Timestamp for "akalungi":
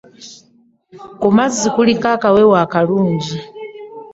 2.65-3.33